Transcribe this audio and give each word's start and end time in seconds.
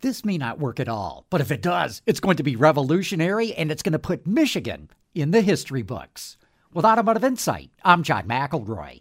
This 0.00 0.24
may 0.24 0.38
not 0.38 0.60
work 0.60 0.78
at 0.78 0.88
all, 0.88 1.26
but 1.28 1.40
if 1.40 1.50
it 1.50 1.60
does, 1.60 2.02
it's 2.06 2.20
going 2.20 2.36
to 2.36 2.44
be 2.44 2.54
revolutionary 2.54 3.52
and 3.54 3.72
it's 3.72 3.82
going 3.82 3.94
to 3.94 3.98
put 3.98 4.28
Michigan 4.28 4.90
in 5.12 5.32
the 5.32 5.40
history 5.40 5.82
books. 5.82 6.36
With 6.72 6.84
Automotive 6.84 7.24
Insight, 7.24 7.70
I'm 7.84 8.04
John 8.04 8.28
McElroy. 8.28 9.00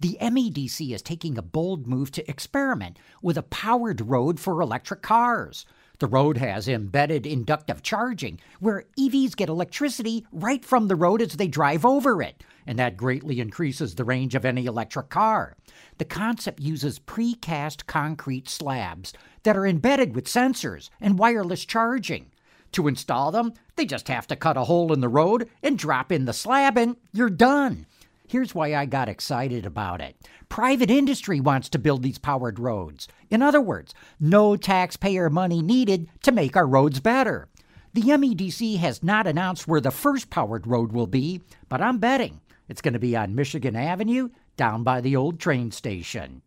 The 0.00 0.18
MEDC 0.20 0.94
is 0.94 1.00
taking 1.00 1.38
a 1.38 1.42
bold 1.42 1.86
move 1.86 2.10
to 2.12 2.30
experiment 2.30 2.98
with 3.22 3.38
a 3.38 3.42
powered 3.42 4.02
road 4.02 4.38
for 4.38 4.60
electric 4.60 5.00
cars. 5.00 5.64
The 6.00 6.06
road 6.08 6.38
has 6.38 6.66
embedded 6.66 7.24
inductive 7.24 7.82
charging, 7.82 8.40
where 8.58 8.84
EVs 8.98 9.36
get 9.36 9.48
electricity 9.48 10.26
right 10.32 10.64
from 10.64 10.88
the 10.88 10.96
road 10.96 11.22
as 11.22 11.34
they 11.34 11.46
drive 11.46 11.84
over 11.84 12.20
it, 12.20 12.42
and 12.66 12.78
that 12.78 12.96
greatly 12.96 13.38
increases 13.38 13.94
the 13.94 14.04
range 14.04 14.34
of 14.34 14.44
any 14.44 14.66
electric 14.66 15.08
car. 15.08 15.56
The 15.98 16.04
concept 16.04 16.60
uses 16.60 16.98
precast 16.98 17.86
concrete 17.86 18.48
slabs 18.48 19.12
that 19.44 19.56
are 19.56 19.66
embedded 19.66 20.16
with 20.16 20.26
sensors 20.26 20.90
and 21.00 21.18
wireless 21.18 21.64
charging. 21.64 22.32
To 22.72 22.88
install 22.88 23.30
them, 23.30 23.52
they 23.76 23.86
just 23.86 24.08
have 24.08 24.26
to 24.26 24.36
cut 24.36 24.56
a 24.56 24.64
hole 24.64 24.92
in 24.92 25.00
the 25.00 25.08
road 25.08 25.48
and 25.62 25.78
drop 25.78 26.10
in 26.10 26.24
the 26.24 26.32
slab, 26.32 26.76
and 26.76 26.96
you're 27.12 27.30
done. 27.30 27.86
Here's 28.26 28.54
why 28.54 28.74
I 28.74 28.86
got 28.86 29.08
excited 29.08 29.66
about 29.66 30.00
it. 30.00 30.16
Private 30.48 30.90
industry 30.90 31.40
wants 31.40 31.68
to 31.70 31.78
build 31.78 32.02
these 32.02 32.18
powered 32.18 32.58
roads. 32.58 33.06
In 33.30 33.42
other 33.42 33.60
words, 33.60 33.94
no 34.18 34.56
taxpayer 34.56 35.28
money 35.28 35.60
needed 35.60 36.08
to 36.22 36.32
make 36.32 36.56
our 36.56 36.66
roads 36.66 37.00
better. 37.00 37.48
The 37.92 38.02
MEDC 38.02 38.78
has 38.78 39.02
not 39.02 39.26
announced 39.26 39.68
where 39.68 39.80
the 39.80 39.90
first 39.90 40.30
powered 40.30 40.66
road 40.66 40.92
will 40.92 41.06
be, 41.06 41.42
but 41.68 41.80
I'm 41.80 41.98
betting 41.98 42.40
it's 42.68 42.80
going 42.80 42.94
to 42.94 42.98
be 42.98 43.16
on 43.16 43.34
Michigan 43.34 43.76
Avenue 43.76 44.30
down 44.56 44.82
by 44.82 45.00
the 45.00 45.16
old 45.16 45.38
train 45.38 45.70
station. 45.70 46.42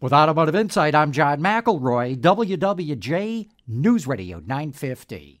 With 0.00 0.12
Automotive 0.12 0.54
Insight, 0.54 0.94
I'm 0.94 1.12
John 1.12 1.40
McElroy, 1.40 2.18
WWJ 2.20 3.48
News 3.66 4.06
Radio 4.06 4.40
950. 4.40 5.40